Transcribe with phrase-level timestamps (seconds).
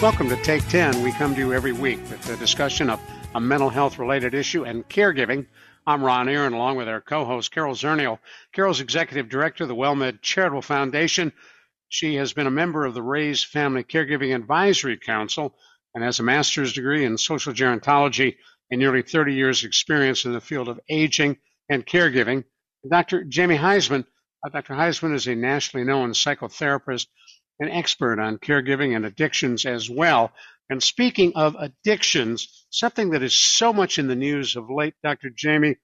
[0.00, 1.02] Welcome to Take 10.
[1.02, 3.00] We come to you every week with a discussion of
[3.34, 5.46] a mental health related issue and caregiving.
[5.88, 8.20] I'm Ron Aaron, along with our co host, Carol Zernial.
[8.52, 11.32] Carol's executive director of the WellMed Charitable Foundation.
[11.88, 15.56] She has been a member of the Raise Family Caregiving Advisory Council
[15.96, 18.36] and has a master's degree in social gerontology
[18.70, 22.44] and nearly 30 years' experience in the field of aging and caregiving.
[22.88, 23.24] Dr.
[23.24, 24.06] Jamie Huysman.
[24.46, 24.74] Uh, Dr.
[24.74, 27.08] Huysman is a nationally known psychotherapist
[27.60, 30.32] an expert on caregiving and addictions as well.
[30.70, 35.30] And speaking of addictions, something that is so much in the news of late, Dr.
[35.30, 35.76] Jamie,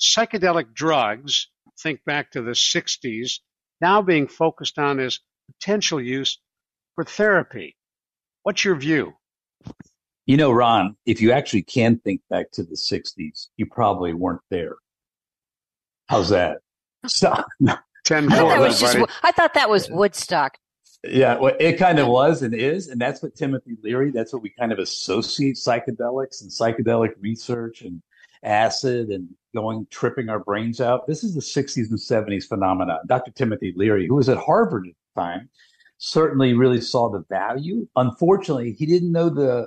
[0.00, 1.48] psychedelic drugs,
[1.80, 3.40] think back to the 60s,
[3.80, 5.20] now being focused on as
[5.52, 6.38] potential use
[6.94, 7.76] for therapy.
[8.42, 9.14] What's your view?
[10.26, 14.40] You know, Ron, if you actually can think back to the 60s, you probably weren't
[14.50, 14.76] there.
[16.06, 16.58] How's that?
[17.06, 17.46] Stop.
[18.04, 20.56] 10 I thought, that was just, I thought that was Woodstock.
[21.06, 24.10] Yeah, well, it kind of was and is, and that's what Timothy Leary.
[24.10, 28.02] That's what we kind of associate psychedelics and psychedelic research and
[28.42, 31.06] acid and going tripping our brains out.
[31.06, 33.00] This is the 60s and 70s phenomenon.
[33.06, 33.30] Dr.
[33.32, 35.48] Timothy Leary, who was at Harvard at the time,
[35.98, 37.86] certainly really saw the value.
[37.96, 39.66] Unfortunately, he didn't know the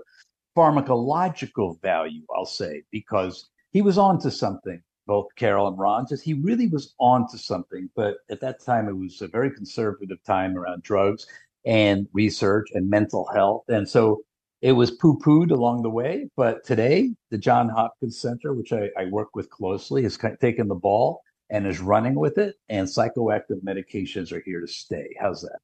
[0.56, 2.24] pharmacological value.
[2.36, 6.68] I'll say because he was on to something both Carol and Ron, just he really
[6.68, 7.90] was onto something.
[7.96, 11.26] But at that time, it was a very conservative time around drugs
[11.66, 13.64] and research and mental health.
[13.70, 14.22] And so
[14.62, 16.30] it was poo pooed along the way.
[16.36, 20.76] But today, the John Hopkins Center, which I, I work with closely, has taken the
[20.76, 22.56] ball and is running with it.
[22.70, 25.16] And psychoactive medications are here to stay.
[25.20, 25.60] How's that?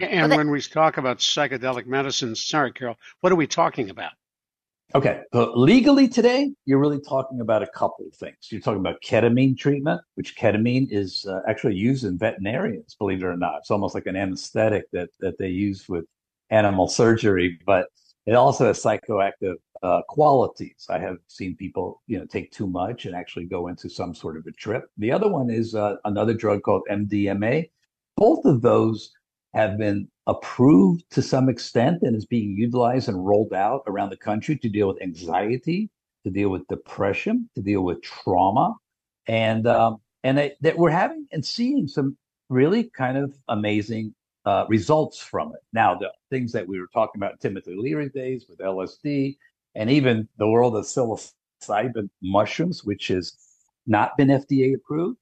[0.00, 4.12] And when we talk about psychedelic medicines, sorry, Carol, what are we talking about?
[4.94, 8.36] Okay, so legally today, you're really talking about a couple of things.
[8.50, 13.26] You're talking about ketamine treatment, which ketamine is uh, actually used in veterinarians, believe it
[13.26, 13.58] or not.
[13.58, 16.06] It's almost like an anesthetic that that they use with
[16.48, 17.88] animal surgery, but
[18.24, 20.86] it also has psychoactive uh, qualities.
[20.88, 24.38] I have seen people, you know, take too much and actually go into some sort
[24.38, 24.84] of a trip.
[24.96, 27.68] The other one is uh, another drug called MDMA.
[28.16, 29.12] Both of those
[29.52, 34.16] have been approved to some extent and is being utilized and rolled out around the
[34.16, 35.90] country to deal with anxiety,
[36.24, 38.74] to deal with depression, to deal with trauma,
[39.26, 42.16] and um, and that, we're having and seeing some
[42.50, 45.60] really kind of amazing uh, results from it.
[45.72, 49.36] Now, the things that we were talking about Timothy Leary days with LSD,
[49.74, 53.32] and even the world of psilocybin mushrooms, which has
[53.86, 55.18] not been FDA approved,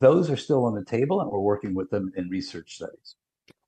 [0.00, 3.14] those are still on the table, and we're working with them in research studies.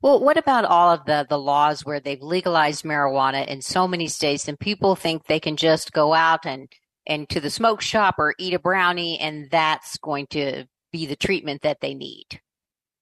[0.02, 4.08] Well, what about all of the, the laws where they've legalized marijuana in so many
[4.08, 6.68] states and people think they can just go out and,
[7.06, 11.14] and to the smoke shop or eat a brownie and that's going to be the
[11.14, 12.40] treatment that they need?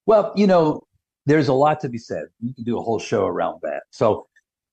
[0.05, 0.87] Well, you know,
[1.25, 2.25] there's a lot to be said.
[2.39, 3.85] You can do a whole show around that.
[3.91, 4.27] So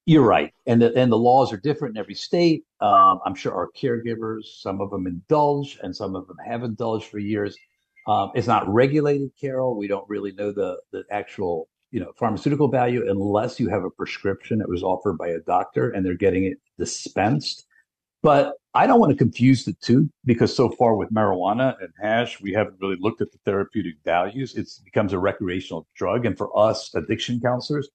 [0.06, 0.52] you're right.
[0.66, 2.66] And the, and the laws are different in every state.
[2.82, 7.08] Um, I'm sure our caregivers, some of them indulge and some of them have indulged
[7.08, 7.58] for years.
[8.06, 9.78] Um, it's not regulated, Carol.
[9.78, 13.90] We don't really know the, the actual you know pharmaceutical value unless you have a
[13.90, 17.66] prescription that was offered by a doctor and they're getting it dispensed.
[18.24, 22.40] But i don't want to confuse the two because so far with marijuana and hash
[22.42, 24.56] we haven't really looked at the therapeutic values.
[24.56, 26.25] It becomes a recreational drug.
[26.25, 27.90] And for us addiction counselors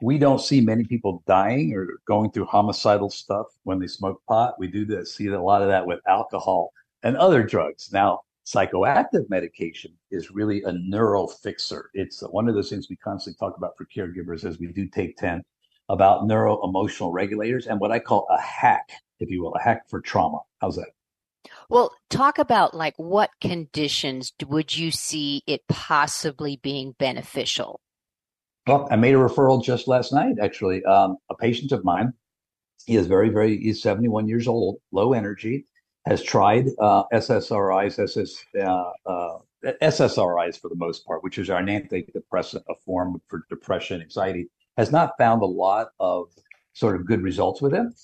[0.00, 4.54] we don't see many people dying or going through homicidal stuff when they smoke pot.
[4.58, 6.72] We do this, see a lot of that with alcohol
[7.02, 7.90] and other drugs.
[7.92, 11.90] Now psychoactive medication is really a neural fixer.
[11.94, 15.16] It's one of those things we constantly talk about for caregivers as we do take
[15.16, 15.42] 10
[15.88, 18.90] about neuro emotional regulators and what I call a hack,
[19.20, 20.38] if you will, a hack for trauma.
[20.60, 20.88] How's that?
[21.68, 27.80] Well, talk about like what conditions would you see it possibly being beneficial?
[28.66, 30.82] Well, I made a referral just last night, actually.
[30.84, 32.14] Um, a patient of mine,
[32.86, 35.66] he is very, very, he's 71 years old, low energy
[36.06, 39.38] has tried uh, SSRIs, SS, uh, uh,
[39.82, 44.92] SSRIs for the most part, which is our antidepressant, a form for depression, anxiety, has
[44.92, 46.28] not found a lot of
[46.74, 47.94] sort of good results with him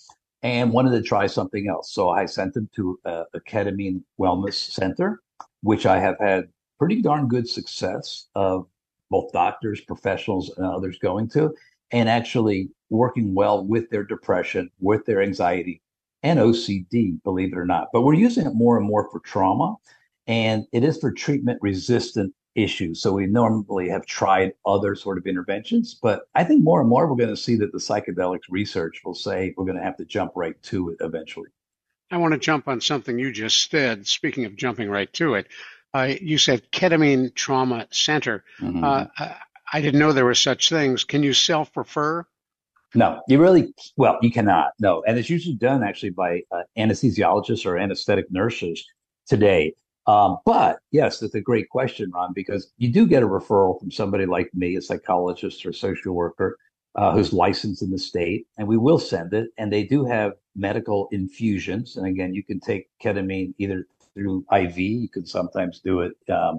[0.42, 1.92] and wanted to try something else.
[1.92, 5.20] So I sent him to a, a ketamine wellness center,
[5.62, 6.48] which I have had
[6.78, 8.66] pretty darn good success of
[9.10, 11.54] both doctors, professionals, and others going to,
[11.90, 15.82] and actually working well with their depression, with their anxiety,
[16.22, 17.88] and OCD, believe it or not.
[17.92, 19.76] But we're using it more and more for trauma,
[20.26, 23.00] and it is for treatment resistant issues.
[23.00, 27.08] So we normally have tried other sort of interventions, but I think more and more
[27.08, 30.04] we're going to see that the psychedelics research will say we're going to have to
[30.04, 31.48] jump right to it eventually.
[32.10, 34.06] I want to jump on something you just said.
[34.06, 35.46] Speaking of jumping right to it,
[35.94, 38.44] uh, you said ketamine trauma center.
[38.60, 38.82] Mm-hmm.
[38.82, 39.36] Uh, I,
[39.72, 41.04] I didn't know there were such things.
[41.04, 42.26] Can you self refer?
[42.94, 44.72] No, you really, well, you cannot.
[44.80, 45.02] No.
[45.06, 48.84] And it's usually done actually by uh, anesthesiologists or anesthetic nurses
[49.26, 49.74] today.
[50.06, 53.92] Um, but yes, that's a great question, Ron, because you do get a referral from
[53.92, 56.56] somebody like me, a psychologist or a social worker
[56.96, 59.50] uh, who's licensed in the state, and we will send it.
[59.56, 61.96] And they do have medical infusions.
[61.96, 66.58] And again, you can take ketamine either through IV, you can sometimes do it um,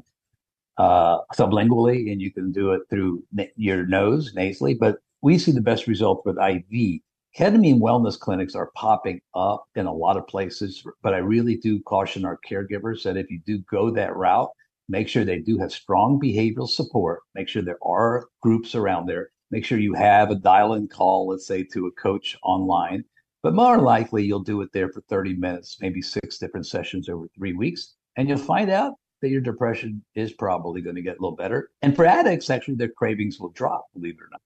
[0.78, 4.74] uh, sublingually, and you can do it through na- your nose, nasally.
[4.74, 7.02] But we see the best result with IV.
[7.38, 11.82] Ketamine wellness clinics are popping up in a lot of places, but I really do
[11.84, 14.50] caution our caregivers that if you do go that route,
[14.90, 17.22] make sure they do have strong behavioral support.
[17.36, 19.30] Make sure there are groups around there.
[19.50, 23.06] Make sure you have a dial in call, let's say to a coach online.
[23.44, 27.28] But more likely, you'll do it there for 30 minutes, maybe six different sessions over
[27.36, 27.96] three weeks.
[28.18, 31.70] And you'll find out that your depression is probably going to get a little better.
[31.82, 34.42] And for addicts, actually, their cravings will drop, believe it or not.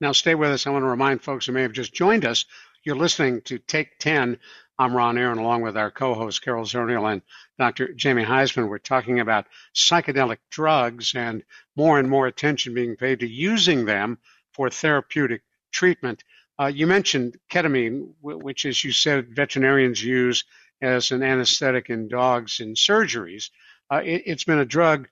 [0.00, 0.66] Now, stay with us.
[0.66, 2.44] I want to remind folks who may have just joined us,
[2.84, 4.38] you're listening to Take 10.
[4.78, 7.22] I'm Ron Aaron, along with our co-host Carol Zernial and
[7.58, 7.94] Dr.
[7.94, 8.68] Jamie Huysman.
[8.68, 11.42] We're talking about psychedelic drugs and
[11.76, 14.18] more and more attention being paid to using them
[14.52, 16.22] for therapeutic treatment.
[16.60, 20.44] Uh, you mentioned ketamine, which, as you said, veterinarians use
[20.82, 23.48] as an anesthetic in dogs in surgeries.
[23.90, 25.08] Uh, it, has been a drug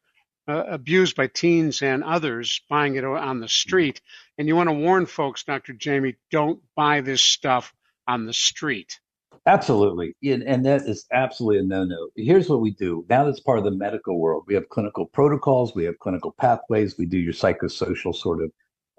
[0.46, 4.02] uh, abused by teens and others buying it on the street.
[4.38, 5.72] And you want to warn folks, Dr.
[5.72, 7.72] Jamie, don't buy this stuff
[8.06, 8.98] on the street.
[9.46, 10.16] Absolutely.
[10.22, 12.08] And that is absolutely a no no.
[12.16, 14.44] Here's what we do now that's part of the medical world.
[14.46, 18.50] We have clinical protocols, we have clinical pathways, we do your psychosocial sort of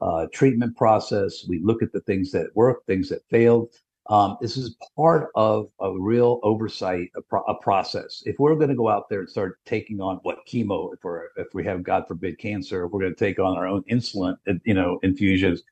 [0.02, 1.46] uh, treatment process.
[1.48, 3.74] We look at the things that work, things that failed.
[4.07, 8.22] Um, this is part of a real oversight, a, pro- a process.
[8.25, 11.30] If we're going to go out there and start taking on what chemo, if we're
[11.38, 14.36] if we have God forbid cancer, if we're going to take on our own insulin,
[14.63, 15.63] you know, infusions,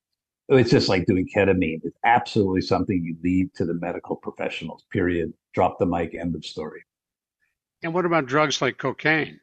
[0.49, 1.81] it's just like doing ketamine.
[1.83, 4.83] It's absolutely something you leave to the medical professionals.
[4.91, 5.31] Period.
[5.53, 6.15] Drop the mic.
[6.15, 6.83] End of story.
[7.83, 9.39] And what about drugs like cocaine?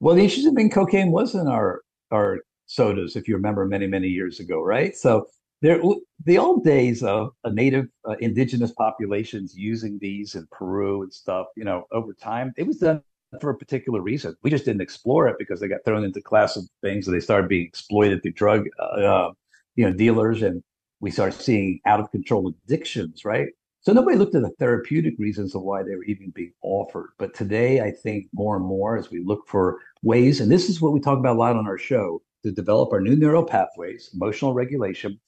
[0.00, 4.08] Well, the interesting thing, cocaine was in our our sodas, if you remember, many many
[4.08, 4.96] years ago, right?
[4.96, 5.26] So
[5.64, 5.80] there,
[6.26, 11.46] the old days of a native uh, indigenous populations using these in Peru and stuff,
[11.56, 13.02] you know, over time, it was done
[13.40, 14.36] for a particular reason.
[14.42, 17.20] We just didn't explore it because they got thrown into class of things and they
[17.20, 19.32] started being exploited through drug, uh, uh,
[19.74, 20.62] you know, dealers, and
[21.00, 23.48] we started seeing out of control addictions, right?
[23.80, 27.12] So nobody looked at the therapeutic reasons of why they were even being offered.
[27.18, 30.82] But today, I think more and more as we look for ways, and this is
[30.82, 34.10] what we talk about a lot on our show, to develop our new neural pathways,
[34.12, 35.18] emotional regulation,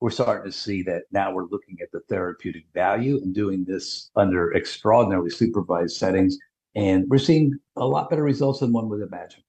[0.00, 4.10] we're starting to see that now we're looking at the therapeutic value and doing this
[4.16, 6.38] under extraordinarily supervised settings.
[6.74, 9.42] And we're seeing a lot better results than one would imagine.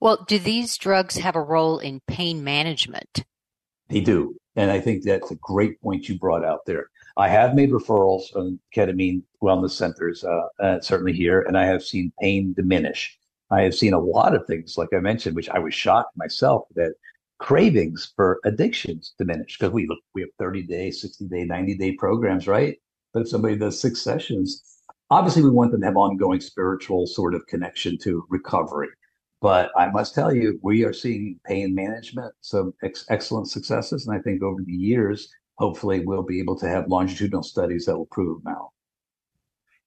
[0.00, 3.24] Well, do these drugs have a role in pain management?
[3.88, 4.36] They do.
[4.56, 6.90] And I think that's a great point you brought out there.
[7.16, 11.82] I have made referrals on ketamine wellness centers, uh, uh, certainly here, and I have
[11.82, 13.18] seen pain diminish.
[13.50, 16.64] I have seen a lot of things, like I mentioned, which I was shocked myself
[16.74, 16.94] that
[17.38, 21.92] cravings for addictions diminish because we look we have 30 day 60 day 90 day
[21.92, 22.76] programs right?
[23.12, 24.62] But if somebody does six sessions
[25.10, 28.88] obviously we want them to have ongoing spiritual sort of connection to recovery.
[29.42, 34.16] But i must tell you we are seeing pain management some ex- excellent successes and
[34.16, 35.28] i think over the years
[35.58, 38.70] hopefully we'll be able to have longitudinal studies that will prove them out.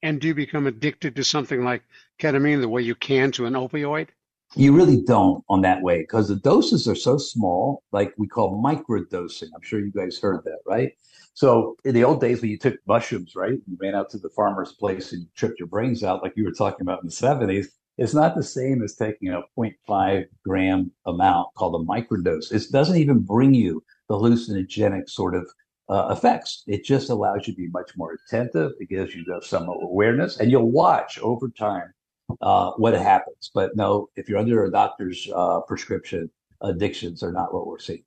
[0.02, 1.82] And do you become addicted to something like
[2.18, 4.08] ketamine the way you can to an opioid
[4.56, 8.62] you really don't on that way because the doses are so small, like we call
[8.62, 9.48] microdosing.
[9.54, 10.92] I'm sure you guys heard that, right?
[11.34, 14.30] So in the old days when you took mushrooms, right, you ran out to the
[14.30, 17.14] farmer's place and you tripped your brains out, like you were talking about in the
[17.14, 17.66] 70s,
[17.96, 22.52] it's not the same as taking a 0.5 gram amount called a microdose.
[22.52, 25.48] It doesn't even bring you the hallucinogenic sort of
[25.88, 26.64] uh, effects.
[26.66, 28.72] It just allows you to be much more attentive.
[28.80, 31.92] It gives you some awareness, and you'll watch over time
[32.40, 33.50] uh, what happens.
[33.52, 38.04] But no, if you're under a doctor's uh, prescription, addictions are not what we're seeing.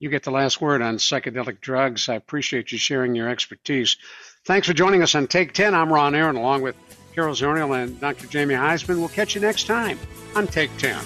[0.00, 2.08] You get the last word on psychedelic drugs.
[2.08, 3.96] I appreciate you sharing your expertise.
[4.44, 5.74] Thanks for joining us on Take 10.
[5.74, 6.76] I'm Ron Aaron, along with
[7.14, 8.26] Carol Zernial and Dr.
[8.26, 8.98] Jamie Huysman.
[8.98, 9.98] We'll catch you next time
[10.34, 10.98] on Take 10.